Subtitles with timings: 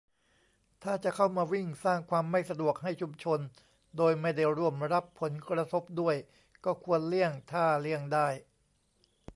[0.83, 3.39] ถ้าจะเข้ามาวิ่ง สร้างความไม่สะดวกให้ชุมชน
[3.97, 6.15] โดยไม่ได้ร่วมรับผลกระทบด้วย
[6.65, 8.27] ก็ควรเลี่ยงถ้าเลี่ยงได้